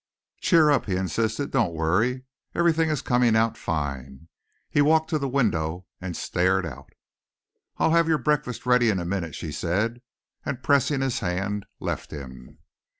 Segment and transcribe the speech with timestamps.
[0.39, 1.51] "Cheer up," he insisted.
[1.51, 2.23] "Don't worry.
[2.55, 4.29] Everything is coming out fine."
[4.67, 6.89] He walked to the window and stared out.
[7.77, 10.01] "I'll have your breakfast ready in a minute," she said,
[10.43, 12.57] and, pressing his hand, left him.